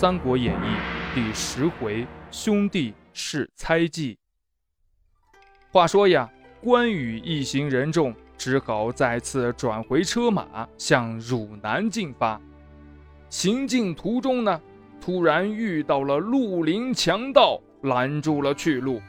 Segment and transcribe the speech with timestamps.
[0.00, 0.76] 三国演义》
[1.12, 4.16] 第十回兄弟是猜忌。
[5.72, 6.30] 话说呀，
[6.62, 12.40] 关羽一行人众只好再次转回车马，向汝南进发。
[13.28, 14.60] 行进途中呢，
[15.00, 19.02] 突然遇到了绿林强盗，拦住了去路。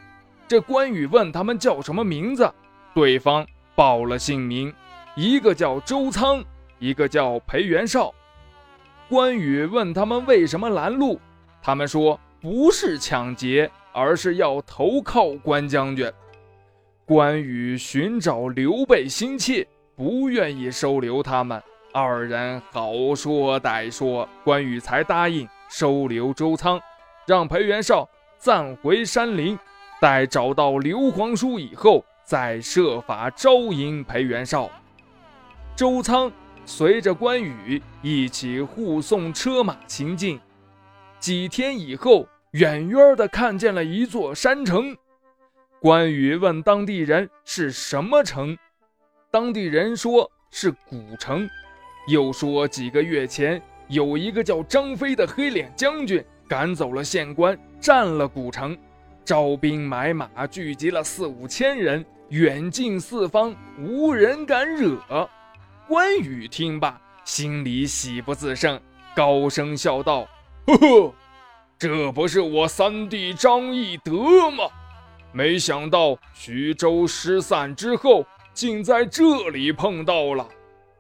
[0.48, 2.52] 这关羽问他们叫什么名字，
[2.96, 3.46] 对方
[3.76, 4.74] 报了姓名，
[5.16, 6.44] 一个叫周仓，
[6.80, 8.12] 一个叫裴元绍。
[9.10, 11.20] 关羽问他们为什么拦路，
[11.64, 16.08] 他们说不是抢劫，而是要投靠关将军。
[17.08, 21.60] 关羽寻找刘备心切，不愿意收留他们。
[21.92, 26.80] 二人好说歹说，关羽才答应收留周仓，
[27.26, 28.08] 让裴元绍
[28.38, 29.58] 暂回山林，
[30.00, 34.70] 待找到刘皇叔以后，再设法招引裴元绍。
[35.76, 36.32] 周仓
[36.70, 40.40] 随着关羽一起护送车马行进。
[41.20, 44.96] 几天以后，远远的看见了一座山城。
[45.82, 48.56] 关羽问当地人是什么城，
[49.32, 51.50] 当地人说是古城，
[52.08, 58.78] 又说几个月前有一个叫张飞的黑脸将军赶走了县官，占了古城，
[59.26, 65.28] 招兵买马，聚集了四五千人，远近四方无人敢惹。
[65.90, 68.80] 关羽听罢，心里喜不自胜，
[69.16, 70.30] 高声笑道
[70.68, 71.16] ：“呵呵，
[71.80, 74.66] 这不是我三弟张翼德吗？”
[75.34, 78.24] 没想到徐州失散之后，
[78.54, 80.48] 竟在这里碰到了。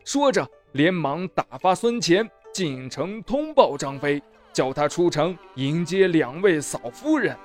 [0.03, 4.19] 说着，连忙打发孙乾进城通报张飞，
[4.51, 7.37] 叫他出城迎接两位嫂夫人。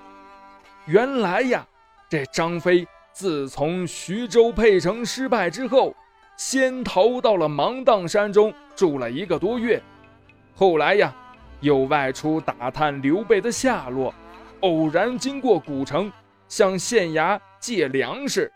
[0.87, 1.67] 原来呀，
[2.09, 5.95] 这张飞自从徐州沛城失败之后，
[6.37, 9.83] 先逃到了芒砀山中住了一个多月，
[10.55, 11.15] 后来呀，
[11.61, 14.15] 又外出打探刘备的下落，
[14.61, 16.13] 偶然经过古城。
[16.47, 18.53] 向县衙借粮食，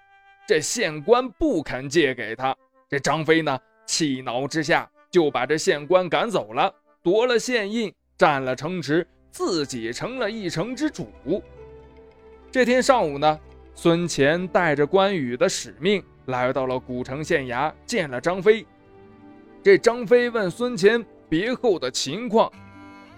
[0.46, 2.54] 这县官不肯借给他。
[2.88, 11.10] 这张飞呢，气恼之下就把这县官赶走了，夺了县印，占了城池，自己成了一城之主。
[12.52, 13.40] 这天上午呢，
[13.74, 18.64] 孙乾带着关羽的使命来到了古城县衙，见了张飞。
[19.62, 22.50] 这张飞问孙乾别后的情况，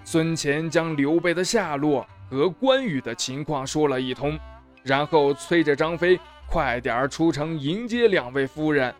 [0.04, 4.38] 孙乾将刘备的下落和关羽的情况说了一通。
[4.82, 8.92] 然后催着张飞快点出城迎接两位夫人。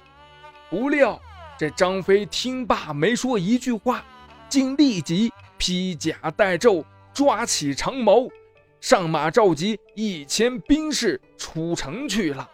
[0.68, 1.18] 不料
[1.58, 4.04] 这张飞听罢没说一句话，
[4.46, 6.84] 竟立即披甲戴胄，
[7.14, 8.28] 抓起长矛，
[8.80, 12.48] 上马召集一千兵士出城去了。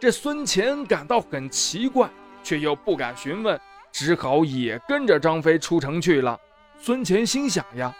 [0.00, 2.08] 这孙乾感到很奇怪，
[2.42, 3.60] 却又不敢询问，
[3.92, 6.40] 只好也跟着张飞出城去了。
[6.78, 7.94] 孙乾心想呀，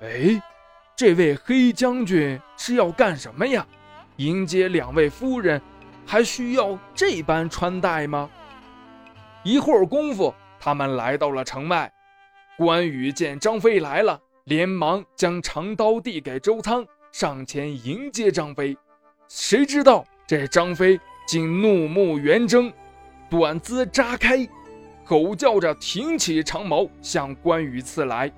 [0.00, 0.42] 哎。
[0.96, 3.66] 这位黑将军是要干什么呀？
[4.18, 5.60] 迎接两位夫人，
[6.06, 8.30] 还需要这般穿戴吗？
[9.42, 11.92] 一会儿功夫，他们来到了城外。
[12.56, 18.76] 关羽见张飞来了，连忙将长刀递给周仓，上前迎接张飞。
[19.26, 22.72] 谁知道这张飞竟怒目圆睁，
[23.28, 24.48] 短姿扎开，
[25.04, 28.30] 吼叫着挺起长矛向关羽刺来。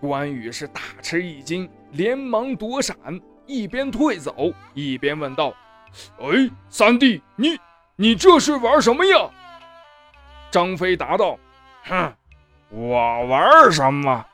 [0.00, 1.68] 关羽是大吃一惊。
[1.92, 2.96] 连忙躲闪，
[3.44, 5.54] 一边退走，一边问道
[6.18, 7.58] ：“哎，三弟，你
[7.96, 9.28] 你这是玩什么呀？”
[10.50, 11.38] 张飞答道
[11.84, 12.14] ：“哼，
[12.70, 14.24] 我玩什么？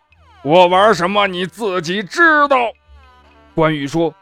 [0.44, 2.70] 我玩什么你自己知道。”
[3.56, 4.14] 关羽说：“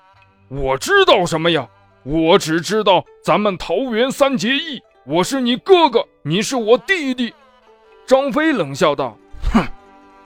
[0.49, 1.69] 我知道什么呀？
[2.09, 7.35] 我只知道咱们桃园三结义，我是你哥哥，你是我弟弟。”
[8.07, 9.19] 张飞冷笑道
[9.53, 9.67] ：“哼，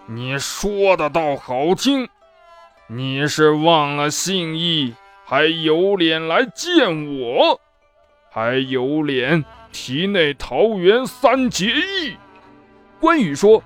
[0.07, 2.07] 你说的倒好听。”
[2.87, 7.59] 你是忘了信义，还有脸来见我？
[8.31, 9.43] 还有脸
[9.73, 12.15] 提那桃园三结义？
[13.01, 13.63] 关羽说：“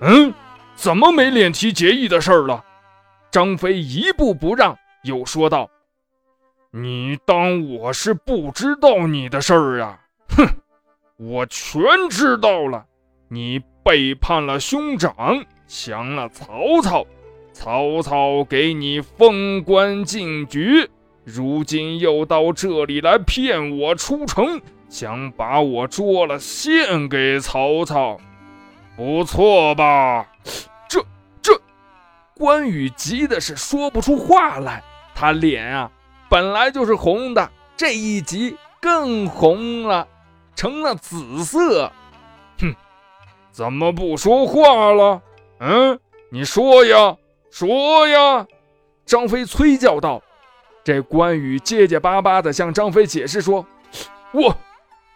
[0.00, 0.32] 嗯，
[0.74, 2.64] 怎么没脸提结义的事儿了？”
[3.30, 5.68] 张飞一步不让，又说道
[6.70, 10.00] ：“你当我是不知道你的事儿啊？
[10.28, 10.46] 哼，
[11.16, 12.84] 我全知道了。
[13.28, 17.06] 你背叛了兄长，降了曹操。”
[17.50, 20.88] 曹操给你封官进爵，
[21.24, 28.16] 如今又到这里来骗我出城，想把我捉了献给曹操，
[28.96, 30.24] 不错吧？
[30.88, 31.04] 这
[31.42, 31.60] 这，
[32.36, 34.80] 关羽急的是说不出话来，
[35.12, 35.90] 他脸啊
[36.28, 40.06] 本来就是红的，这一集更红了，
[40.54, 41.90] 成了紫色。
[42.60, 42.74] 哼，
[43.50, 45.22] 怎么不说话了？
[45.60, 45.98] 嗯，
[46.30, 47.16] 你说呀。
[47.50, 48.46] 说呀！”
[49.06, 50.22] 张飞催叫道。
[50.84, 53.66] 这关羽结结巴巴地向张飞解释说
[54.32, 54.54] ：“我，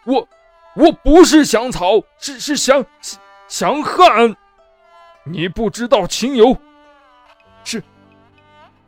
[0.05, 0.27] 我，
[0.75, 2.83] 我不是降曹，是是降
[3.47, 4.35] 降汉。
[5.23, 6.57] 你不知道情由，
[7.63, 7.83] 是，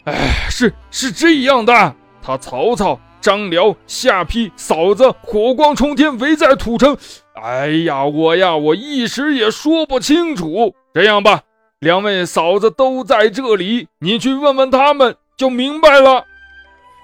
[0.06, 1.96] 哎，是是这样的。
[2.26, 6.98] 他曹操、张辽、下邳、嫂子火光冲天，围在土城。
[7.36, 10.74] 哎呀，我呀，我一时也说不清楚。
[10.92, 11.44] 这样吧，
[11.82, 16.26] 两位嫂子都在这里，你去问问他们，就明白了。”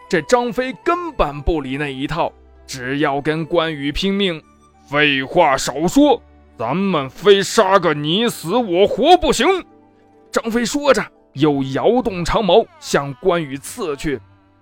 [0.09, 2.33] 这张飞根本不理那一套，
[2.65, 4.41] 只要跟关羽拼命。
[4.89, 6.19] 废话少说，
[6.57, 9.45] 咱们非杀个你死我活不行！
[10.31, 14.19] 张飞说着，又摇动长矛向关羽刺去。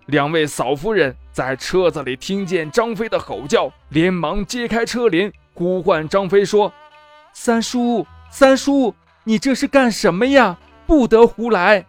[0.09, 6.71] 两位嫂夫人在车子里听见张飞的吼叫，连忙揭开车帘，呼唤张飞说
[7.31, 10.57] ：“三叔，三叔，你这是干什么呀？
[10.87, 11.85] 不得胡来！”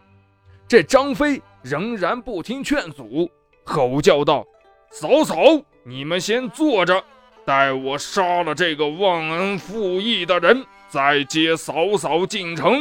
[0.69, 3.31] 这张飞仍然不听劝阻。
[3.65, 4.45] 吼叫道
[4.93, 5.37] ：“嫂嫂，
[5.85, 7.03] 你们先坐着，
[7.47, 12.81] 待我杀了这个忘恩负义的人，再接嫂嫂进城。”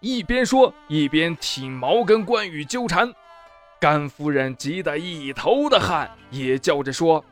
[0.00, 3.12] 一边说，一边挺矛跟关羽纠缠。
[3.82, 7.24] 甘夫人急得一头的汗，也叫着说：“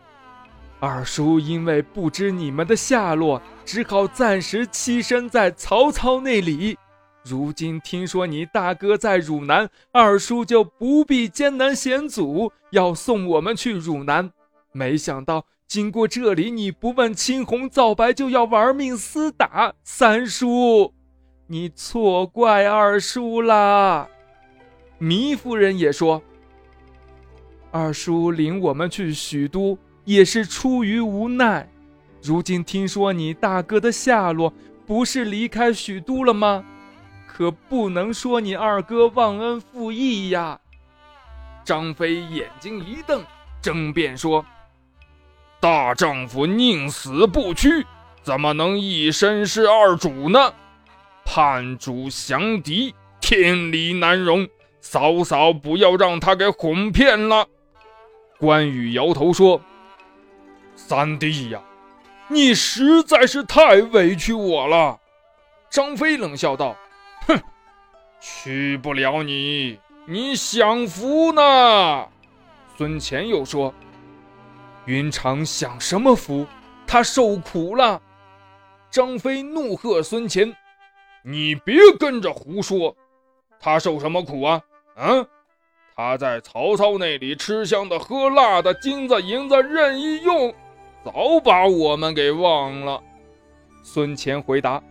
[0.81, 6.77] 二叔因为不知你们的下落，只好暂时栖身在曹操那里。”
[7.23, 14.29] 如今听说你大哥在汝南，二叔就不必艰难险阻，要送我们去汝南。
[14.73, 20.93] 没想到经过这里，你不问青红皂白就要玩命厮打，三叔，
[21.47, 24.09] 你错怪二叔啦。
[24.99, 26.21] 糜夫人也说，
[27.73, 31.69] 二叔领我们去许都也是出于无奈。
[32.23, 34.53] 如今听说你大哥的下落，
[34.87, 36.65] 不是离开许都了吗？
[37.27, 40.59] 可不能说你二哥忘恩负义呀！
[41.65, 43.25] 张飞眼睛一瞪，
[43.63, 44.45] 争辩说
[45.61, 47.87] ：“大丈夫宁死不屈，
[48.23, 50.53] 怎么能一身是二主呢？
[51.25, 54.47] 叛主降敌，天理难容。
[54.81, 57.47] 嫂嫂不要让他给哄骗了。”
[58.41, 59.61] 关羽摇头说
[60.75, 61.61] ：“三弟呀，
[62.29, 64.99] 你实在是太委屈我了。”
[65.69, 66.75] 张飞冷笑道。
[67.27, 67.39] 哼，
[68.19, 72.09] 去不了你，你享福呢？
[72.79, 73.75] 孙乾又说
[74.87, 76.47] ：“云长享什么福？
[76.87, 78.01] 他受苦了。”
[78.91, 80.51] 张飞怒喝孙乾
[81.23, 82.97] ：“你别跟着胡说！
[83.61, 84.63] 他受什么苦啊？
[84.97, 85.27] 啊？
[86.01, 90.51] 他在曹操那里吃香的喝辣的，金子银子任意用，
[91.05, 93.03] 早把我们给忘了。”
[93.85, 94.83] 孙乾回答。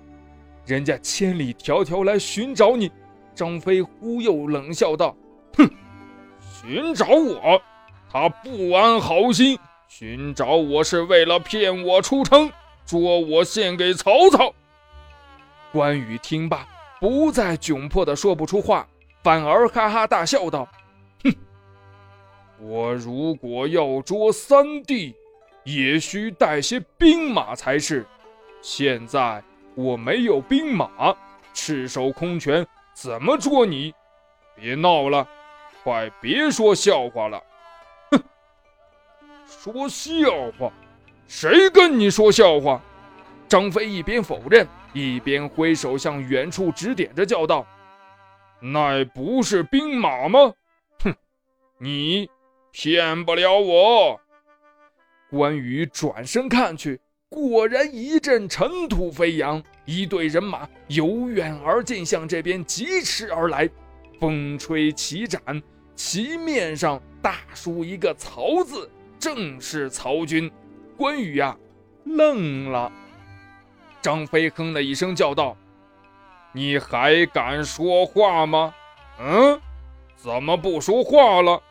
[0.67, 2.91] 人家千里迢迢来寻找你，
[3.33, 5.15] 张飞忽又冷笑道
[5.57, 5.67] ：“哼，
[6.39, 7.59] 寻找我？
[8.11, 9.57] 他不安好心，
[9.87, 12.51] 寻找我是为了骗我出城，
[12.85, 14.53] 捉我献给曹操。”
[15.73, 16.67] 关羽听罢，
[16.99, 18.85] 不再窘迫的说不出话，
[19.23, 20.67] 反而哈哈大笑道：“，
[22.61, 25.15] 我如果要捉三弟，
[25.63, 28.05] 也需带些兵马才是，
[28.61, 29.43] 现在。”
[29.75, 31.15] 我没有兵马，
[31.53, 33.93] 赤手空拳，怎么捉你？
[34.53, 35.25] 别闹了，
[35.83, 37.41] 快别说笑话了！
[38.11, 38.21] 哼，
[39.45, 40.69] 说笑话？
[41.27, 42.81] 谁跟你说笑话？
[43.47, 47.65] 张飞一边否认，一边挥手向远处指点着，叫道
[48.59, 50.53] ：“那不是兵马吗？
[51.05, 51.15] 哼，
[51.77, 52.29] 你
[52.71, 54.19] 骗不了我！”
[55.29, 56.99] 关羽转身看去。
[57.29, 63.69] 果然一阵尘土飞扬，一队人马由远而近，向这边疾驰而来。
[64.19, 65.39] 风吹旗展，
[65.95, 70.51] 旗面上大书一个“曹”字，正是曹军。
[70.97, 71.55] 关羽呀，
[72.03, 72.91] 愣了。
[74.01, 75.55] 张飞哼了一声，叫道
[76.51, 78.73] ：“你还敢说话吗？
[79.19, 79.61] 嗯，
[80.15, 81.61] 怎么不说话了？”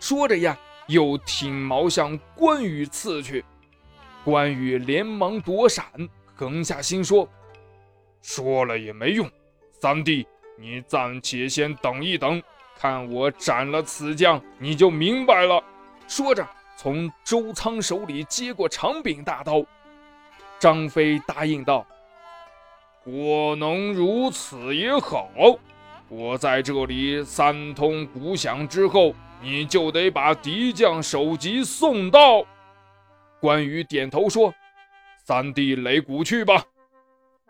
[0.00, 3.44] 说着呀，又挺矛向关羽刺去。
[4.24, 5.86] 关羽连忙躲闪，
[6.34, 7.28] 横下心说
[8.22, 9.30] ：“说了也没用，
[9.80, 10.26] 三弟，
[10.58, 12.42] 你暂且先等一等，
[12.78, 15.62] 看我斩了此将，你就明白了。”
[16.08, 19.62] 说着，从周仓手里接过长柄大刀。
[20.58, 21.86] 张飞答应道
[23.04, 25.30] ：“果能如此也好，
[26.08, 32.44] 我在这里三通鼓响之后，你就得把敌将首级送到。”
[33.40, 34.52] 关羽点头说
[35.24, 36.64] ：“三弟擂鼓去吧。”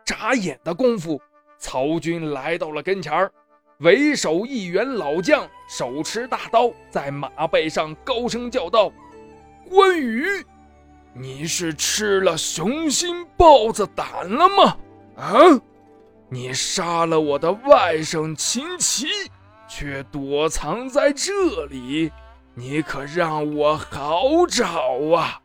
[0.05, 1.21] 眨眼的功夫，
[1.59, 3.33] 曹军来到了跟前儿。
[3.79, 8.93] 为首一员老将，手持大刀，在马背上高声叫道
[9.71, 10.45] ：“关羽，
[11.15, 14.77] 你是吃了雄心豹子胆了吗？
[15.17, 15.61] 啊！
[16.29, 19.07] 你杀了我的外甥秦琪，
[19.71, 22.11] 却躲藏在这里，
[22.55, 24.67] 你可让我好找
[25.17, 25.41] 啊！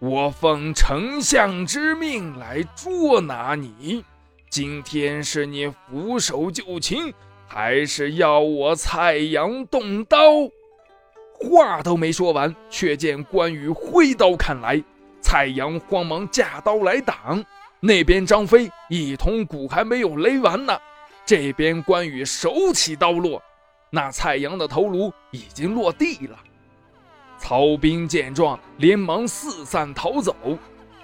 [0.00, 4.04] 我奉丞相之命来捉拿你，
[4.50, 7.14] 今天是你俯首就擒。”
[7.52, 10.18] 还是要我蔡阳动刀？
[11.34, 14.80] 话都没说完，却见关羽挥刀砍来，
[15.20, 17.44] 蔡阳慌忙架刀来挡。
[17.80, 20.78] 那边张飞一通鼓还没有擂完呢，
[21.26, 23.42] 这边关羽手起刀落，
[23.90, 26.38] 那蔡阳的头颅已经落地了。
[27.38, 30.34] 曹兵见状，连忙四散逃走。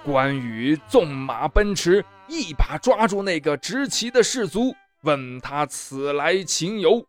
[0.05, 4.75] 关羽纵马奔驰，一把抓住那个执旗的士卒。
[5.03, 7.05] 问他此来情由，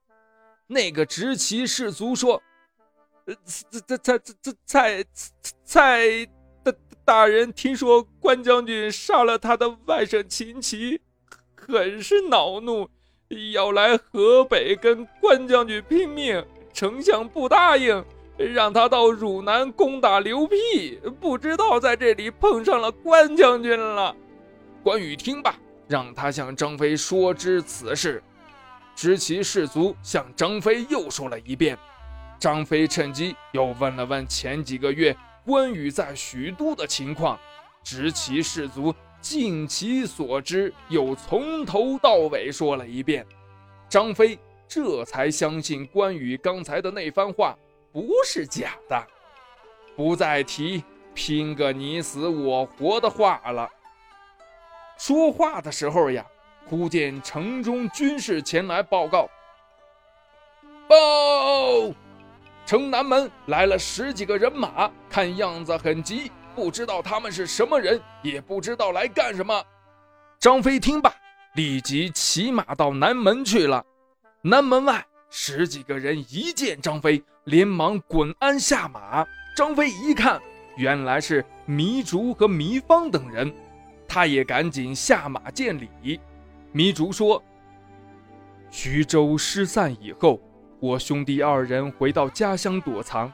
[0.66, 2.42] 那个执旗士卒说
[3.26, 4.20] ：“呃，蔡蔡
[4.66, 5.06] 蔡蔡
[5.64, 6.26] 蔡
[6.64, 6.74] 大
[7.06, 11.02] 大人听说关将军杀了他的外甥秦琪，
[11.56, 12.90] 很是恼怒，
[13.54, 16.44] 要来河北跟关将军拼命。
[16.74, 18.06] 丞相不答应，
[18.38, 24.16] 让他到汝南攻打刘辟，不知道在这里碰上了关将军了。”
[24.84, 25.56] 关羽听罢。
[25.88, 28.22] 让他向张飞说知此事，
[28.94, 31.78] 知其士卒向张飞又说了一遍。
[32.38, 35.16] 张飞趁机又问了问前几个月
[35.46, 37.40] 关羽在许都的情况，
[37.84, 38.94] 知其士卒
[39.30, 43.28] 尽其所知，又从头到尾说了一遍。
[43.90, 47.54] 张飞这才相信关羽刚才的那番话
[47.92, 49.06] 不是假的，
[49.98, 50.82] 不再提
[51.14, 53.70] 拼个你死我活的话了。
[54.98, 56.26] 说话的时候呀，
[56.66, 59.30] 忽见城中军士前来报告
[60.88, 60.96] ：“报，
[62.66, 69.64] 城南门来了十几个人马，看样子很急，不知道他们是什么人，也不知道来干什么。”
[70.42, 71.14] 张飞听罢，
[71.54, 73.86] 立即骑马到南门去了。
[74.42, 79.24] 南门外十几个人一见张飞，连忙滚鞍下马。
[79.56, 80.42] 张飞一看，
[80.78, 83.54] 原来是糜竺和糜芳等人。
[84.08, 86.20] 他也赶紧下马见礼。
[86.74, 87.44] 糜竺说
[88.72, 90.42] ：“徐州失散以后，
[90.80, 93.32] 我兄弟二人回到家乡躲藏，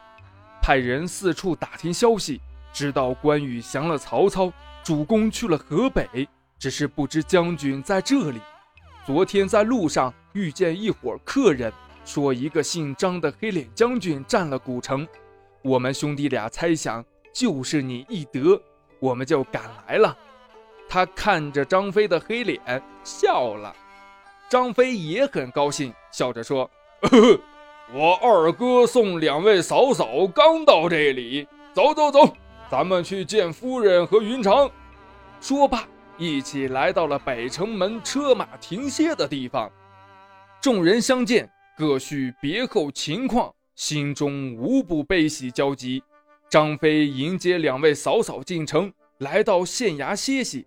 [0.62, 2.42] 派人四处打听消息，
[2.74, 4.52] 知道关羽降了曹操，
[4.84, 6.28] 主公去了河北，
[6.58, 8.42] 只是不知将军在这里。
[9.06, 11.72] 昨天在路上遇见一伙客人，
[12.04, 15.08] 说一个姓张的黑脸将军占了古城，
[15.62, 18.60] 我们兄弟俩猜想就是你义德，
[19.00, 20.18] 我们就赶来了。”
[20.90, 22.60] 他看着张飞的黑脸
[23.04, 23.76] 笑了，
[24.50, 26.70] 张飞也很高兴，笑着说
[27.02, 27.40] ：“呵呵
[27.94, 32.36] 我二哥送两位嫂嫂刚到这里，走走走，
[32.70, 34.70] 咱们去见夫人和云长。”
[35.42, 39.72] 说罢，一起来到了北城门车马停歇的地方。
[40.62, 46.02] 众人相见，各叙别后情况，心中无不悲喜交集。
[46.50, 50.66] 张飞迎接两位嫂嫂进城，来到县衙歇息。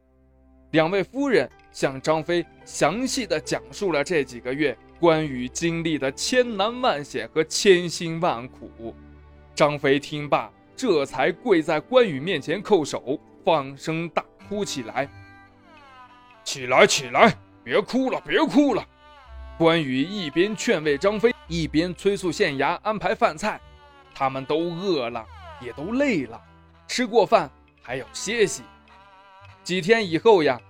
[0.72, 8.94] 两位夫人向张飞详细的讲述了这几个月关羽经历的千难万险和千辛万苦。
[9.54, 15.08] 张飞听罢，这才跪在关羽面前叩首，放声大哭起来。
[16.44, 18.86] 起来，起来，别哭了，别哭了。
[19.58, 23.60] 关羽一边劝慰张飞，一边催促县衙安排饭菜。
[24.14, 25.24] 他们都饿了，
[25.60, 26.40] 也都累了，
[26.86, 27.50] 吃过饭
[27.82, 28.62] 还要歇息。
[29.64, 30.60] 几天以后呀。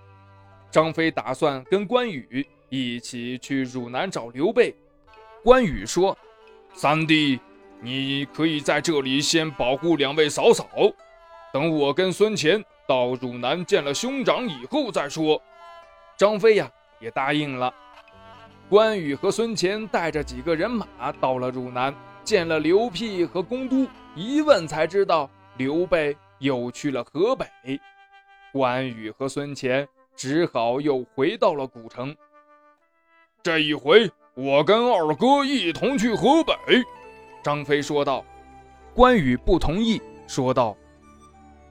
[0.69, 4.75] 张飞打算跟关羽一起去汝南找刘备。
[5.41, 6.15] 关羽说
[6.75, 7.39] ：“三弟，
[7.79, 10.67] 你可以在这里先保护两位嫂嫂，
[11.53, 15.41] 等我跟孙乾到汝南见了兄长以后再说。”
[16.17, 16.69] 张飞呀
[16.99, 17.73] 也答应了。
[18.69, 21.93] 关羽和孙乾带着几个人马到了汝南，
[22.23, 27.45] 见了刘辟和公都，一问才知道刘备又去了河北。
[28.51, 29.87] 关羽和孙乾。
[30.17, 32.17] 只好又回到了古城。
[33.43, 36.55] 这一回，我跟二哥一同去河北。”
[37.47, 38.25] 张飞说道。
[38.93, 40.75] 关羽不同意，说道：“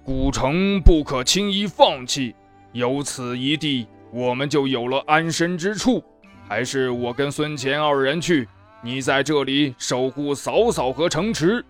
[0.02, 2.34] 古城不可轻易放弃，
[2.72, 6.02] 有此一地，我们就有了安身之处。
[6.48, 8.48] 还是我跟孙乾二人去，
[8.80, 11.62] 你在这里守护嫂嫂和城池。”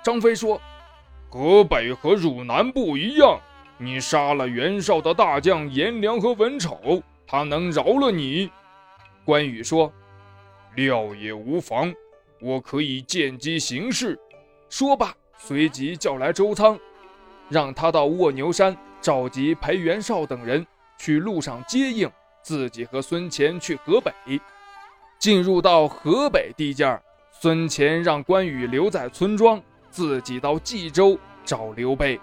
[0.00, 0.60] 张飞说
[1.28, 3.36] ：“河北和汝南不一样。”
[3.78, 8.48] 你杀了袁绍的大将颜良和文丑，他能饶了你？
[9.24, 9.92] 关羽说
[10.76, 11.92] ：“料也无妨，
[12.40, 14.18] 我可以见机行事。
[14.68, 16.78] 说罢，随即叫来周仓，
[17.48, 20.66] 让他到卧牛山召集裴元绍等人
[20.98, 22.10] 去路上接应，
[22.42, 24.12] 自己和孙乾去河北。
[25.18, 32.18] 进入到河北地界儿，孙乾让关羽留在村庄，自己到冀州找刘备。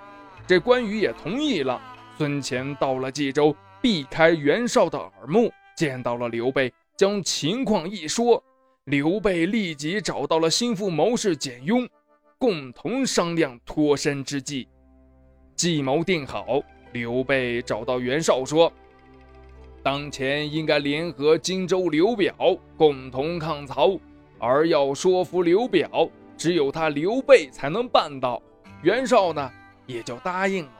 [0.48, 1.80] 这关羽也同意了。
[2.18, 8.42] 孙乾到了冀州，避开袁绍的耳目，见到了刘备，将情况一说，
[8.88, 11.86] 刘备立即找到了心腹谋士简雍。
[12.38, 14.66] 共同商量脱身之计，
[15.56, 16.62] 计谋定好。
[16.94, 18.72] 刘备找到袁绍说
[19.84, 22.34] ：“当前应该联合荆州刘表，
[22.78, 24.00] 共同抗曹。
[24.40, 28.42] 而要说服刘表，只有他刘备才能办到。”
[28.84, 29.52] 袁绍呢，
[29.86, 30.72] 也就答应了。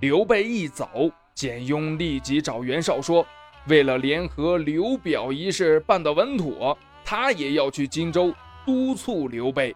[0.00, 3.24] 刘备一走，简雍立即找袁绍说
[3.68, 8.32] ：“为了联合刘表一事办得稳妥，他也要去荆州
[8.64, 9.74] 督促刘备。”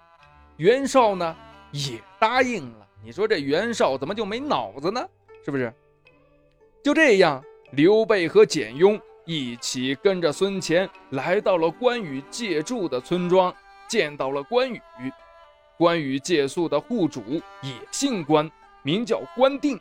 [0.56, 1.36] 袁绍呢
[1.70, 2.86] 也答应了。
[3.04, 5.06] 你说这袁绍怎么就没脑子呢？
[5.44, 5.72] 是不是？
[6.82, 7.42] 就这样，
[7.72, 13.54] 刘备和简雍一起跟着孙乾来到了关羽借住的村庄，
[13.88, 14.80] 见到了关羽。
[15.76, 17.22] 关羽借宿的户主
[17.60, 18.50] 也姓关，
[18.82, 19.78] 名叫关定，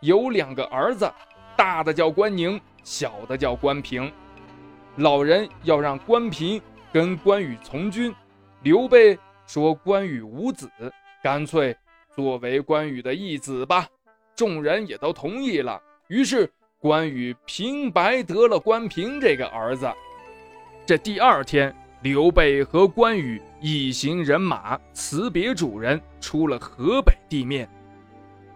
[0.00, 1.12] 有两个儿子，
[1.56, 4.10] 大的叫关宁，小的叫关平。
[4.96, 6.60] 老人要让关平
[6.96, 8.10] 跟关羽从军，
[8.62, 9.18] 刘备。
[9.46, 10.66] 说关羽无子，
[11.22, 11.76] 干脆
[12.14, 13.86] 作为关羽的义子吧。
[14.34, 15.78] 众人也都同意了。
[16.08, 16.50] 于是
[16.80, 19.86] 关羽平白得了关平这个儿子。
[20.86, 27.68] 这第二天，刘备和关羽一行人马辞别主人，出了河北地面。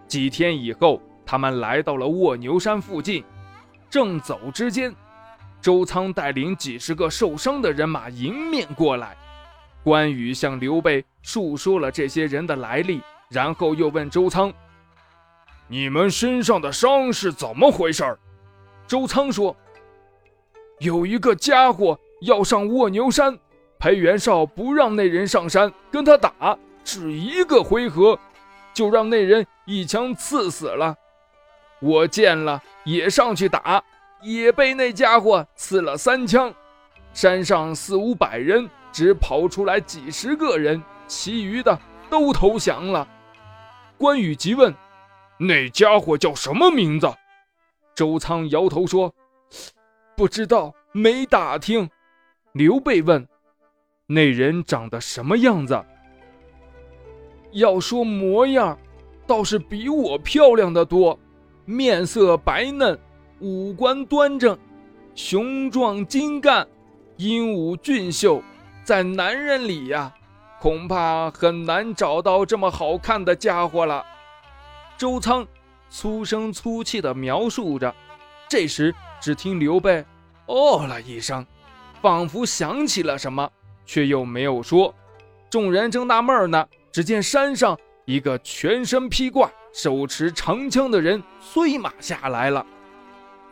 [0.07, 3.23] 几天以后，他们来到了卧牛山附近。
[3.87, 4.91] 正走之间，
[5.61, 9.15] 周仓带领几十个受伤的人马迎面过来。
[9.83, 14.51] 关羽向刘备述说了这些人的来历，然后又问周仓
[15.67, 18.17] ：“你们身上的伤是怎么回事？”
[18.87, 19.55] 周仓说
[20.79, 23.37] ：“有一个家伙要上卧牛山，
[23.79, 28.19] 裴元绍不让那人上山跟他打，只一个回合，
[28.73, 30.95] 就让那人一枪刺死了。
[31.79, 33.83] 我见了也上去打，
[34.21, 36.53] 也被那家伙刺了三枪。
[37.13, 41.79] 山上四五百人。”只跑出来几十个人，其余的
[42.09, 43.07] 都投降了。
[43.97, 44.75] 关羽急问
[45.39, 47.09] ：“那家伙叫什么名字？”
[47.95, 49.15] 周仓摇头说
[50.17, 51.89] ：“不知道，没打听。”
[52.51, 53.25] 刘备问
[54.07, 55.81] ：“那人长得什么样子？”
[57.53, 58.77] 要说模样，
[59.25, 61.17] 倒是比我漂亮的多，
[61.63, 62.99] 面色白嫩，
[63.41, 64.55] 五官端正，
[65.15, 66.67] 雄壮精干，
[67.17, 68.41] 英武俊秀。
[68.83, 70.13] 在男人里呀，
[70.59, 74.05] 恐怕很难找到这么好看的家伙了。
[74.95, 75.45] 周仓
[75.89, 77.93] 粗声粗气地描述着。
[78.47, 80.05] 这时，只听刘备
[80.45, 81.43] “哦”了一声，
[81.99, 83.49] 仿佛想起了什么，
[83.87, 84.93] 却又没有说。
[85.49, 87.75] 众人正纳闷呢，只见山上
[88.05, 92.63] 一个全身披挂、手持长枪的人催马下来了。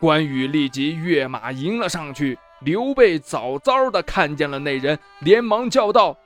[0.00, 2.36] 关羽立即跃马迎了上去。
[2.62, 6.16] 刘备早早的看见了那人，连忙叫道：“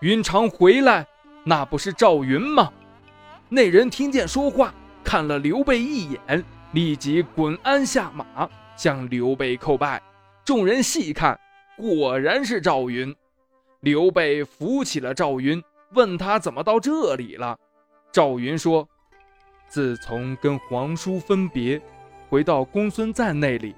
[0.00, 1.06] 云长回来，
[1.42, 2.70] 那不是赵云吗？”
[3.48, 10.02] 那人听见说话，看了刘备一眼，立即滚鞍下马，向刘备叩拜。
[10.44, 11.38] 众人细看，
[11.76, 13.14] 果然是赵云。
[13.80, 17.56] 刘备扶起了赵云，问他怎么到这里了。
[18.10, 18.88] 赵云说
[19.68, 21.80] ：“自从跟皇叔分别，
[22.34, 23.76] 回到公孙瓒那里，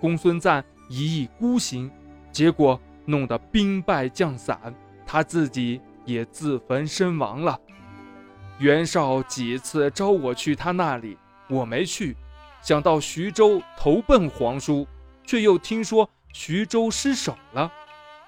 [0.00, 1.90] 公孙瓒。”一意孤行，
[2.30, 4.72] 结果弄得兵败将散，
[5.04, 7.60] 他自己也自焚身亡了。
[8.60, 12.16] 袁绍几次招我去他那里，我没去，
[12.62, 14.86] 想到徐州投奔皇叔，
[15.24, 17.72] 却又听说徐州失守了。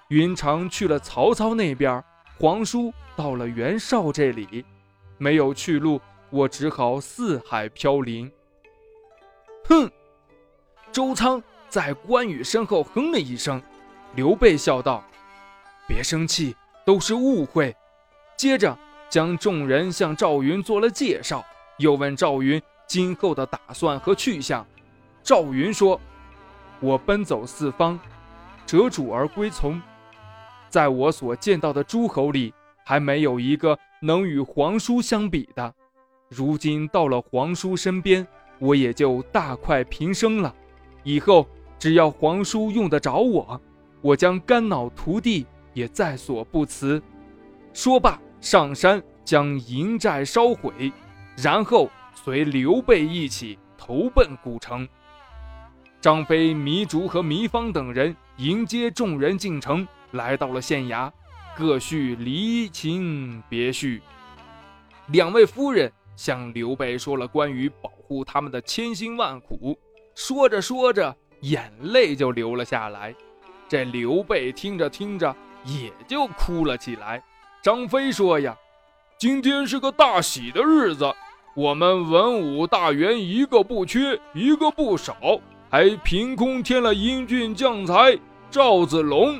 [0.08, 2.02] 云长去了曹操那边，
[2.40, 4.64] 皇叔到了袁绍这里，
[5.16, 8.28] 没有去路，我只好四海飘零。
[9.68, 9.90] 哼，
[10.90, 11.42] 周仓。
[11.70, 13.60] 在关羽身后哼了一声，
[14.14, 15.04] 刘备笑道
[15.86, 17.76] ：“别生气，都是误会。”
[18.38, 18.74] 接着
[19.10, 21.44] 将众人向赵云做了介绍，
[21.76, 24.66] 又问赵云今后的打算和去向。
[25.22, 26.00] 赵云说
[26.80, 28.00] ：“我奔走四方，
[28.64, 29.78] 折主而归从，
[30.70, 35.74] 在我所见到的诸侯里，还没有一个能与皇叔相比的。
[36.30, 38.26] 如今到了皇叔身边，
[38.58, 40.54] 我也就大快平生了。
[41.02, 41.46] 以后。”
[41.78, 43.60] 只要皇叔用得着我，
[44.00, 47.00] 我将肝脑涂地，也在所不辞。”
[47.72, 50.92] 说罢，上山将营寨烧毁，
[51.36, 54.88] 然后随刘备一起投奔古城。
[56.00, 61.08] 张飞、糜竺和糜芳等人迎接众人进城，来到了县衙，
[61.56, 64.02] 各叙离情别绪。
[65.12, 69.78] 两位夫人向刘备说了关于宝护他们的千辛万苦，
[70.14, 73.14] 说着说着，眼泪就流了下来。
[73.68, 77.22] 这刘备听着听着，也就哭了起来。
[77.62, 78.56] 张飞说：“呀，
[79.18, 81.14] 今天是个大喜的日子，
[81.54, 85.14] 我们文武大员一个不缺，一个不少。”
[85.70, 88.18] 还凭空添了英俊将才
[88.50, 89.38] 赵子龙，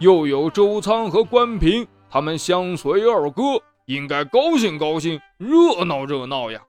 [0.00, 3.42] 又有周仓和关平，他们相随二哥，
[3.86, 6.60] 应该高兴高兴，热闹热闹呀。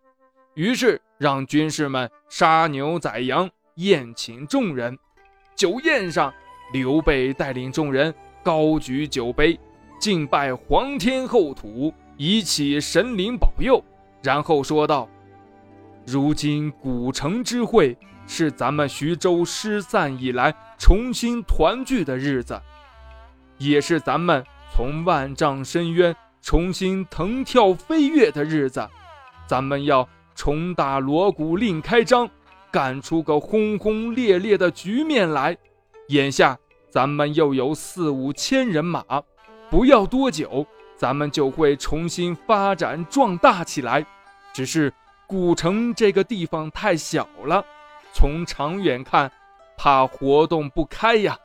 [0.54, 5.00] 于是让军士们杀牛宰羊，宴请众人。
[5.56, 6.34] 酒宴上，
[6.74, 9.58] 刘备带领众人高举酒杯，
[9.98, 13.82] 敬拜皇天后土，以祈神灵保佑，
[14.22, 15.08] 然后说道
[16.06, 22.62] ：“如今古城之会。”是咱们徐州失散以来重新团聚的日子，
[23.58, 28.86] 也是咱们从万丈深渊重新腾跳飞跃的日子。
[29.46, 32.30] 咱们要重打锣鼓另开张，
[32.72, 35.58] 干出个轰轰烈烈的局面来。
[36.10, 36.58] 眼下
[36.90, 39.04] 咱们又有四五千人马，
[39.70, 40.66] 不要多久，
[40.96, 44.06] 咱们就会重新发展壮大起来。
[44.54, 44.94] 只是
[45.26, 47.64] 古城这个地方太小了。
[48.12, 49.32] 从长远看，
[49.76, 51.38] 怕活动不开呀，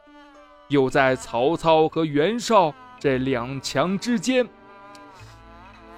[0.69, 4.47] 又在曹操和袁绍这两强之间。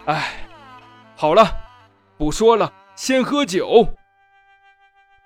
[0.04, 0.46] 哎，
[1.16, 1.44] 好了，
[2.16, 3.88] 不说了，先喝酒。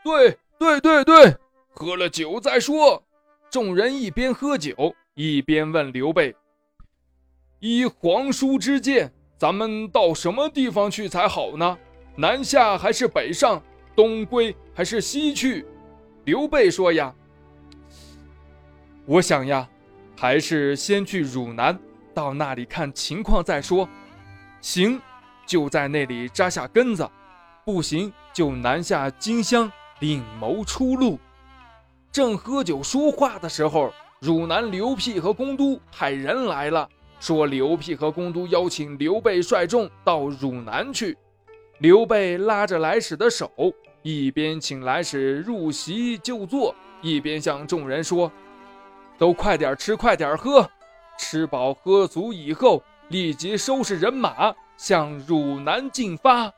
[0.05, 1.37] 对对对对，
[1.71, 3.03] 喝了酒再说。
[3.51, 6.33] 众人一边喝酒，一边问刘备
[7.59, 11.77] ：“依皇叔之见，咱们到什么地方去才好呢？
[12.15, 13.61] 南下还是北上？”
[13.97, 15.67] 东归还是西去？
[16.27, 17.13] 刘备说呀
[19.05, 19.69] ：“我想呀，
[20.17, 21.77] 还是先去汝南，
[22.15, 23.89] 到那里看情况再说。
[24.61, 25.03] 行，
[25.45, 27.05] 就在那里扎下根子；
[27.65, 31.19] 不行，就南下荆襄，另谋出路。”
[32.13, 41.17] 正喝酒说话的时候，汝南刘辟和公都派人来了，说刘辟和公都邀请刘备率众到汝南去。
[41.79, 43.51] 刘备拉着来使的手。
[44.03, 48.31] 一边请来使入席就坐，一边向众人说
[49.17, 50.69] ：“都快点吃，快点喝，
[51.19, 56.53] 吃饱喝足以后，立即收拾人马向汝南进发。”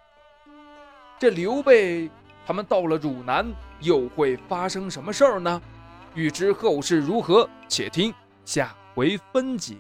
[1.18, 2.11] 这刘备
[2.46, 3.50] 他们到了汝南，
[3.81, 5.61] 又会发生什么事儿呢？
[6.14, 8.12] 欲知后事如何，且听
[8.44, 9.76] 下回分解。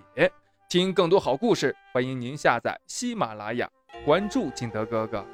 [0.68, 3.68] 听更多好故事，欢迎您下载喜马拉雅，
[4.04, 5.24] 关注金德哥哥。